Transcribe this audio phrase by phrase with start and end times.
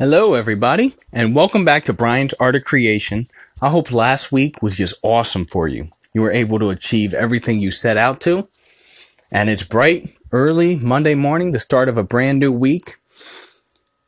[0.00, 3.26] Hello, everybody, and welcome back to Brian's Art of Creation.
[3.60, 5.90] I hope last week was just awesome for you.
[6.14, 8.48] You were able to achieve everything you set out to,
[9.30, 12.92] and it's bright, early Monday morning, the start of a brand new week.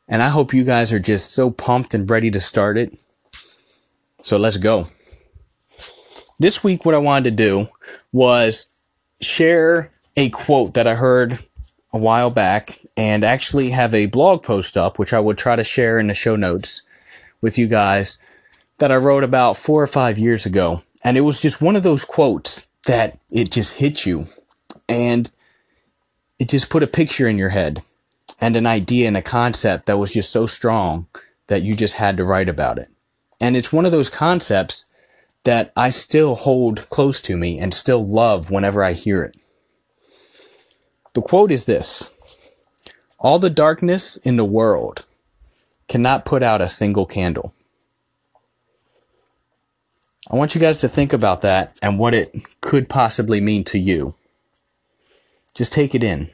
[0.07, 2.95] And I hope you guys are just so pumped and ready to start it.
[4.17, 4.85] So let's go.
[6.39, 7.67] This week, what I wanted to do
[8.11, 8.83] was
[9.21, 11.37] share a quote that I heard
[11.93, 15.63] a while back and actually have a blog post up, which I would try to
[15.63, 18.19] share in the show notes with you guys
[18.79, 20.79] that I wrote about four or five years ago.
[21.03, 24.25] And it was just one of those quotes that it just hit you
[24.89, 25.29] and
[26.39, 27.79] it just put a picture in your head
[28.41, 31.07] and an idea and a concept that was just so strong
[31.47, 32.87] that you just had to write about it.
[33.39, 34.93] And it's one of those concepts
[35.43, 39.37] that I still hold close to me and still love whenever I hear it.
[41.13, 42.63] The quote is this
[43.19, 45.05] All the darkness in the world
[45.87, 47.53] cannot put out a single candle.
[50.31, 53.77] I want you guys to think about that and what it could possibly mean to
[53.77, 54.15] you.
[55.53, 56.27] Just take it in.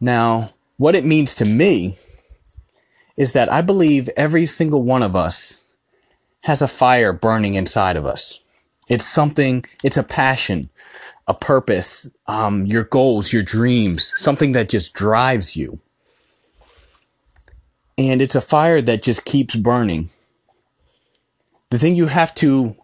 [0.00, 1.96] Now, what it means to me
[3.16, 5.78] is that I believe every single one of us
[6.42, 8.45] has a fire burning inside of us.
[8.88, 10.70] It's something, it's a passion,
[11.26, 15.80] a purpose, um, your goals, your dreams, something that just drives you.
[17.98, 20.08] And it's a fire that just keeps burning.
[21.70, 22.76] The thing you have to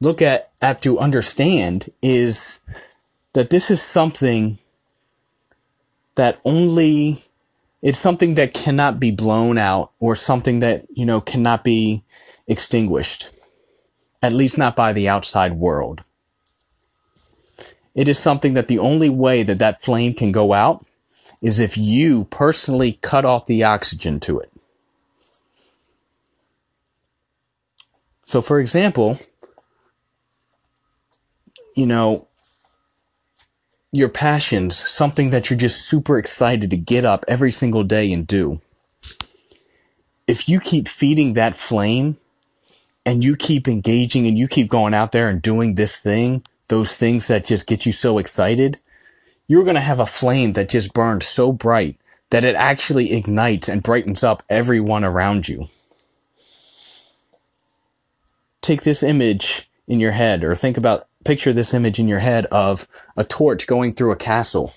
[0.00, 2.60] look at, have to understand is
[3.34, 4.58] that this is something
[6.14, 7.22] that only,
[7.82, 12.02] it's something that cannot be blown out or something that, you know, cannot be
[12.48, 13.28] extinguished.
[14.22, 16.02] At least not by the outside world.
[17.94, 20.84] It is something that the only way that that flame can go out
[21.42, 24.50] is if you personally cut off the oxygen to it.
[28.24, 29.18] So, for example,
[31.74, 32.28] you know,
[33.92, 38.26] your passions, something that you're just super excited to get up every single day and
[38.26, 38.60] do.
[40.28, 42.16] If you keep feeding that flame
[43.06, 46.96] and you keep engaging and you keep going out there and doing this thing, those
[46.96, 48.76] things that just get you so excited,
[49.48, 51.96] you're going to have a flame that just burns so bright
[52.30, 55.66] that it actually ignites and brightens up everyone around you.
[58.60, 62.46] Take this image in your head or think about, picture this image in your head
[62.46, 62.86] of
[63.16, 64.72] a torch going through a castle.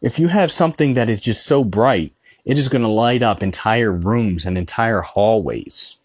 [0.00, 2.12] If you have something that is just so bright,
[2.44, 5.96] it is going to light up entire rooms and entire hallways.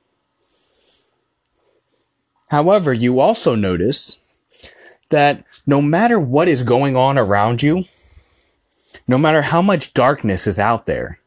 [2.50, 4.34] However, you also notice
[5.10, 7.84] that no matter what is going on around you,
[9.08, 11.20] no matter how much darkness is out there,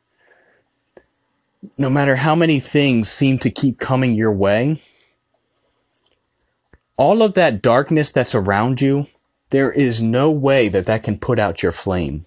[1.76, 4.80] no matter how many things seem to keep coming your way,
[6.96, 9.06] all of that darkness that's around you,
[9.50, 12.24] there is no way that that can put out your flame.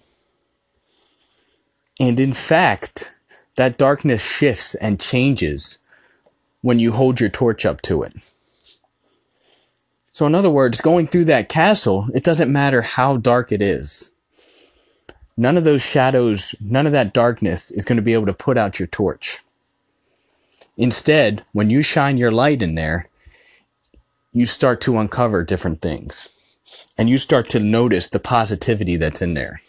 [2.00, 3.18] And in fact,
[3.56, 5.78] that darkness shifts and changes
[6.60, 8.12] when you hold your torch up to it.
[10.14, 14.12] So, in other words, going through that castle, it doesn't matter how dark it is.
[15.36, 18.56] None of those shadows, none of that darkness is going to be able to put
[18.56, 19.40] out your torch.
[20.78, 23.06] Instead, when you shine your light in there,
[24.32, 26.60] you start to uncover different things.
[26.96, 29.60] And you start to notice the positivity that's in there.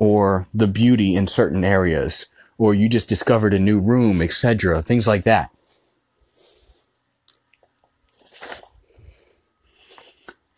[0.00, 2.26] Or the beauty in certain areas.
[2.58, 4.82] Or you just discovered a new room, etc.
[4.82, 5.50] Things like that.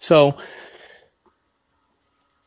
[0.04, 0.36] So,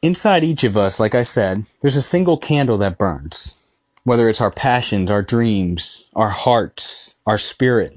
[0.03, 3.81] inside each of us, like I said, there's a single candle that burns.
[4.03, 7.95] Whether it's our passions, our dreams, our hearts, our spirit,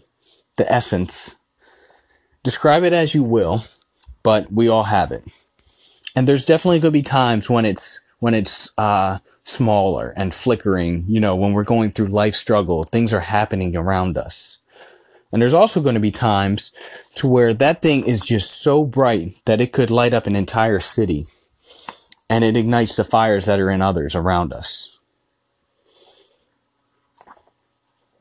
[0.56, 1.36] the essence.
[2.42, 3.62] Describe it as you will,
[4.22, 5.28] but we all have it.
[6.16, 11.04] And there's definitely going to be times when it's when it's uh, smaller and flickering.
[11.06, 14.56] You know, when we're going through life struggle, things are happening around us.
[15.32, 19.28] And there's also going to be times to where that thing is just so bright
[19.46, 21.24] that it could light up an entire city
[22.28, 25.00] and it ignites the fires that are in others around us.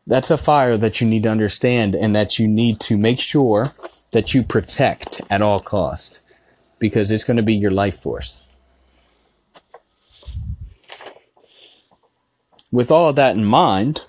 [0.05, 3.67] That's a fire that you need to understand and that you need to make sure
[4.11, 6.25] that you protect at all costs
[6.79, 8.51] because it's going to be your life force.
[12.71, 14.01] With all of that in mind,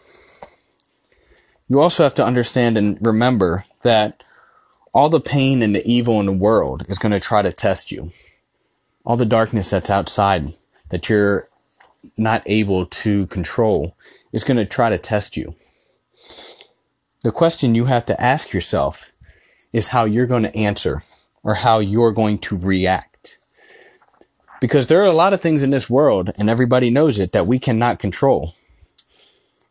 [1.70, 4.24] you also have to understand and remember that
[4.92, 7.92] all the pain and the evil in the world is going to try to test
[7.92, 8.10] you.
[9.06, 10.50] All the darkness that's outside
[10.90, 11.44] that you're
[12.18, 13.96] not able to control
[14.32, 15.54] is going to try to test you.
[17.22, 19.12] The question you have to ask yourself
[19.72, 21.02] is how you're going to answer
[21.44, 23.38] or how you're going to react.
[24.60, 27.46] Because there are a lot of things in this world, and everybody knows it, that
[27.46, 28.54] we cannot control.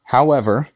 [0.05, 0.67] However,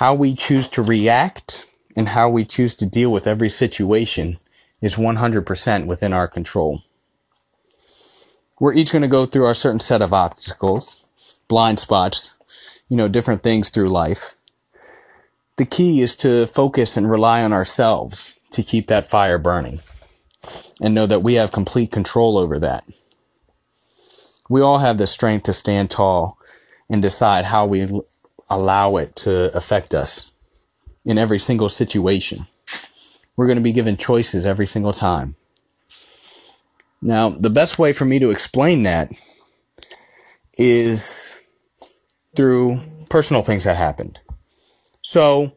[0.00, 4.38] how we choose to react and how we choose to deal with every situation
[4.80, 6.80] is 100% within our control.
[8.58, 13.08] We're each going to go through our certain set of obstacles, blind spots, you know,
[13.08, 14.36] different things through life.
[15.58, 19.80] The key is to focus and rely on ourselves to keep that fire burning
[20.82, 22.84] and know that we have complete control over that.
[24.48, 26.38] We all have the strength to stand tall
[26.88, 27.86] and decide how we
[28.50, 30.38] allow it to affect us
[31.04, 32.38] in every single situation.
[33.36, 35.34] We're going to be given choices every single time.
[37.02, 39.10] Now, the best way for me to explain that
[40.58, 41.40] is
[42.36, 44.20] through personal things that happened.
[45.02, 45.52] So,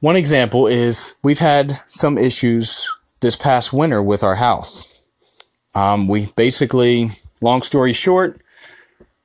[0.00, 2.88] one example is we've had some issues
[3.20, 5.02] this past winter with our house.
[5.74, 7.10] Um, we basically,
[7.40, 8.40] long story short,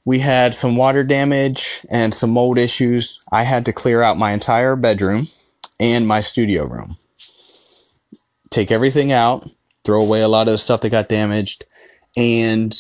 [0.06, 3.22] we had some water damage and some mold issues.
[3.32, 5.28] I had to clear out my entire bedroom
[5.80, 6.98] and my studio room.
[8.50, 9.48] Take everything out,
[9.84, 11.66] throw away a lot of the stuff that got damaged,
[12.18, 12.76] and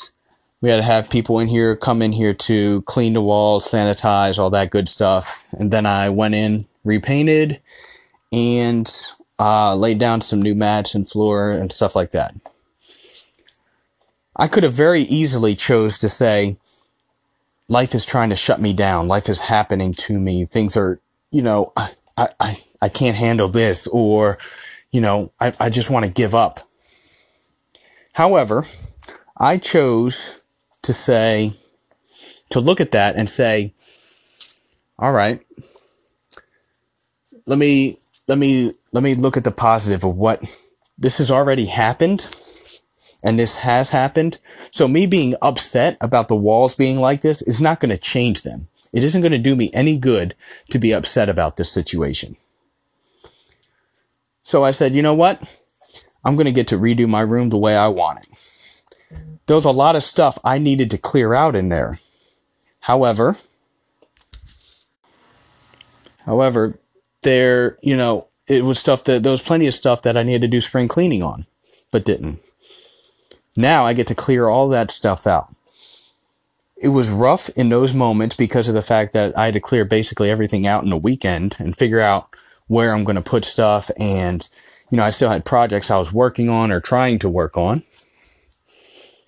[0.61, 4.37] we had to have people in here come in here to clean the walls, sanitize,
[4.37, 5.45] all that good stuff.
[5.53, 7.59] And then I went in, repainted,
[8.31, 8.91] and
[9.39, 12.33] uh, laid down some new mats and floor and stuff like that.
[14.37, 16.57] I could have very easily chose to say,
[17.71, 19.07] life is trying to shut me down.
[19.07, 20.43] Life is happening to me.
[20.43, 20.99] Things are,
[21.31, 24.39] you know, I, I, I can't handle this or,
[24.91, 26.59] you know, I, I just want to give up.
[28.13, 28.65] However,
[29.37, 30.43] I chose
[30.81, 31.51] to say,
[32.49, 33.73] to look at that and say,
[34.99, 35.39] all right,
[37.47, 37.97] let me
[38.27, 40.43] let me let me look at the positive of what
[40.97, 42.19] this has already happened
[43.23, 44.37] and this has happened.
[44.43, 48.41] So me being upset about the walls being like this is not going to change
[48.41, 48.67] them.
[48.93, 50.33] It isn't going to do me any good
[50.71, 52.35] to be upset about this situation.
[54.43, 55.39] So I said, you know what?
[56.25, 58.27] I'm going to get to redo my room the way I want it.
[59.47, 61.99] There was a lot of stuff I needed to clear out in there.
[62.79, 63.37] However,
[66.25, 66.73] however,
[67.21, 70.41] there, you know, it was stuff that there was plenty of stuff that I needed
[70.41, 71.45] to do spring cleaning on,
[71.91, 72.39] but didn't.
[73.55, 75.53] Now I get to clear all that stuff out.
[76.77, 79.85] It was rough in those moments because of the fact that I had to clear
[79.85, 82.29] basically everything out in a weekend and figure out
[82.67, 83.91] where I'm going to put stuff.
[83.99, 84.47] And,
[84.89, 87.83] you know, I still had projects I was working on or trying to work on.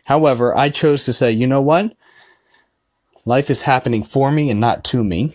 [0.07, 1.95] However, I chose to say, you know what?
[3.25, 5.29] Life is happening for me and not to me.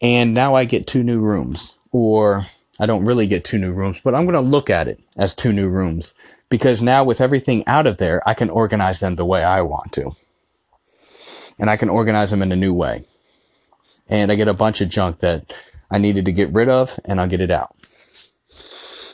[0.00, 1.78] And now I get two new rooms.
[1.92, 2.44] Or
[2.80, 5.34] I don't really get two new rooms, but I'm going to look at it as
[5.34, 6.14] two new rooms
[6.48, 9.92] because now with everything out of there, I can organize them the way I want
[9.92, 10.10] to.
[11.60, 13.04] And I can organize them in a new way.
[14.08, 15.54] And I get a bunch of junk that
[15.90, 17.74] I needed to get rid of and I'll get it out.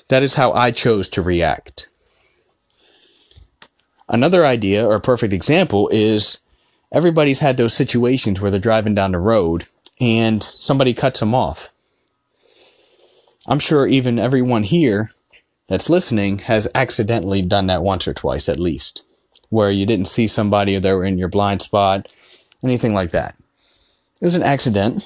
[0.09, 1.87] That is how I chose to react.
[4.09, 6.45] Another idea or perfect example is
[6.93, 9.65] everybody's had those situations where they're driving down the road
[10.01, 11.73] and somebody cuts them off.
[13.51, 15.11] I'm sure even everyone here
[15.69, 19.03] that's listening has accidentally done that once or twice at least,
[19.51, 22.07] where you didn't see somebody or they were in your blind spot,
[22.63, 23.35] anything like that.
[24.23, 25.05] It was an accident.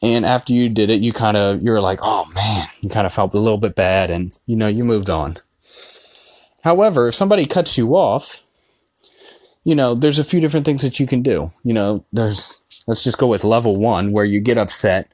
[0.00, 3.12] And after you did it, you kind of, you're like, oh man, you kind of
[3.12, 5.38] felt a little bit bad and, you know, you moved on.
[6.62, 8.42] However, if somebody cuts you off,
[9.64, 11.48] you know, there's a few different things that you can do.
[11.64, 15.08] You know, there's let's just go with level one where you get upset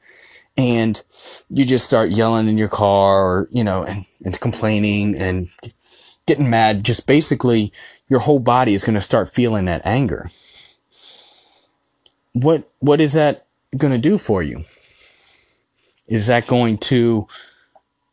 [0.57, 1.01] and
[1.49, 5.47] you just start yelling in your car or, you know, and, and complaining and
[6.27, 6.83] getting mad.
[6.83, 7.71] Just basically
[8.07, 10.29] your whole body is going to start feeling that anger.
[12.33, 13.45] What, what is that
[13.77, 14.63] going to do for you?
[16.07, 17.27] Is that going to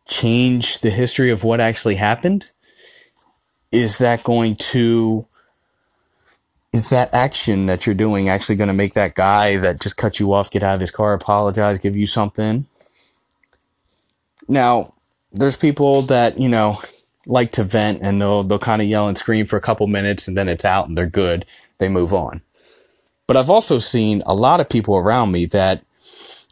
[0.07, 2.51] change the history of what actually happened?
[3.73, 5.25] Is that going to
[6.73, 10.21] is that action that you're doing actually going to make that guy that just cut
[10.21, 12.67] you off get out of his car, apologize, give you something?
[14.49, 14.93] Now,
[15.33, 16.79] there's people that, you know,
[17.27, 20.29] like to vent and they'll, they'll kind of yell and scream for a couple minutes
[20.29, 21.45] and then it's out and they're good.
[21.79, 22.41] They move on.
[23.27, 25.85] But I've also seen a lot of people around me that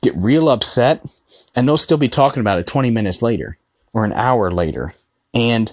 [0.02, 1.04] get real upset
[1.54, 3.56] and they'll still be talking about it 20 minutes later
[3.92, 4.92] or an hour later.
[5.34, 5.72] And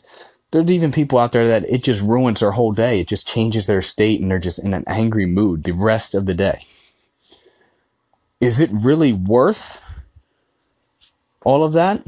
[0.55, 3.01] there's even people out there that it just ruins their whole day.
[3.01, 6.25] It just changes their state and they're just in an angry mood the rest of
[6.25, 6.59] the day.
[8.39, 9.81] Is it really worth
[11.43, 11.99] all of that?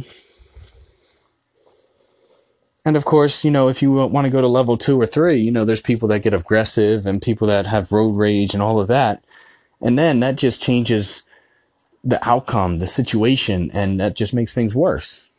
[2.86, 5.36] And of course, you know, if you want to go to level two or three,
[5.36, 8.80] you know, there's people that get aggressive and people that have road rage and all
[8.80, 9.26] of that.
[9.82, 11.24] And then that just changes
[12.06, 15.37] the outcome, the situation, and that just makes things worse.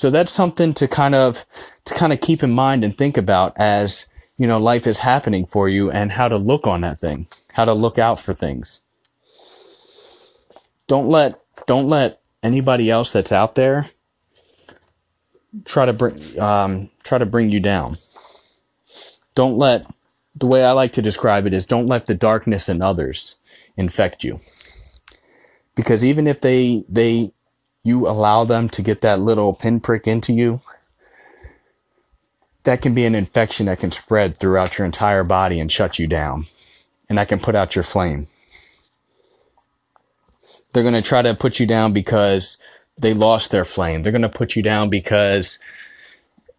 [0.00, 1.44] So that's something to kind of,
[1.84, 5.44] to kind of keep in mind and think about as, you know, life is happening
[5.44, 8.80] for you and how to look on that thing, how to look out for things.
[10.86, 11.34] Don't let,
[11.66, 13.84] don't let anybody else that's out there
[15.66, 17.98] try to bring um, try to bring you down.
[19.34, 19.86] Don't let
[20.34, 23.36] the way I like to describe it is don't let the darkness in others
[23.76, 24.40] infect you.
[25.76, 27.32] Because even if they they
[27.82, 30.60] you allow them to get that little pinprick into you,
[32.64, 36.06] that can be an infection that can spread throughout your entire body and shut you
[36.06, 36.44] down.
[37.08, 38.26] And that can put out your flame.
[40.72, 42.58] They're going to try to put you down because
[43.00, 44.02] they lost their flame.
[44.02, 45.58] They're going to put you down because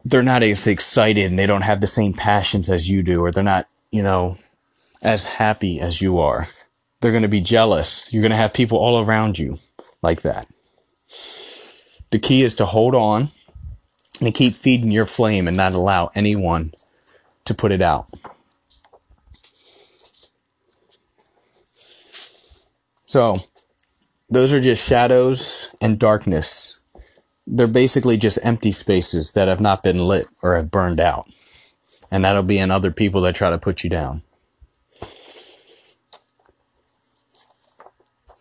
[0.03, 3.31] they're not as excited and they don't have the same passions as you do, or
[3.31, 4.37] they're not, you know,
[5.03, 6.47] as happy as you are.
[6.99, 8.11] They're going to be jealous.
[8.11, 9.57] You're going to have people all around you
[10.03, 10.45] like that.
[12.11, 13.29] The key is to hold on
[14.19, 16.71] and keep feeding your flame and not allow anyone
[17.45, 18.05] to put it out.
[23.05, 23.37] So,
[24.29, 26.81] those are just shadows and darkness.
[27.45, 31.29] They're basically just empty spaces that have not been lit or have burned out.
[32.11, 34.21] And that'll be in other people that try to put you down.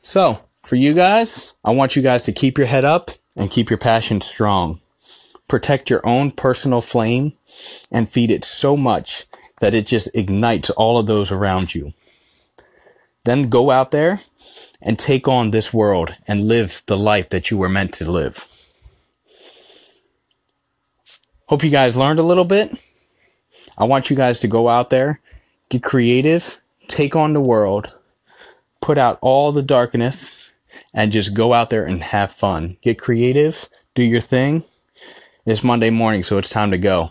[0.02, 3.71] So, for you guys, I want you guys to keep your head up and keep
[3.71, 4.81] your passion strong.
[5.49, 7.33] Protect your own personal flame
[7.90, 9.25] and feed it so much
[9.61, 11.90] that it just ignites all of those around you.
[13.25, 14.21] Then go out there
[14.83, 18.45] and take on this world and live the life that you were meant to live.
[21.47, 22.71] Hope you guys learned a little bit.
[23.76, 25.21] I want you guys to go out there,
[25.69, 27.88] get creative, take on the world,
[28.81, 30.39] put out all the darkness,
[30.94, 32.76] and just go out there and have fun.
[32.82, 34.62] Get creative, do your thing.
[35.47, 37.09] It's Monday morning, so it's time to go.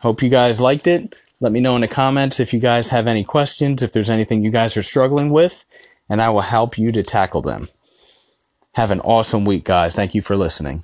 [0.00, 1.14] Hope you guys liked it.
[1.40, 4.44] Let me know in the comments if you guys have any questions, if there's anything
[4.44, 5.64] you guys are struggling with,
[6.08, 7.68] and I will help you to tackle them.
[8.74, 9.94] Have an awesome week, guys.
[9.94, 10.82] Thank you for listening.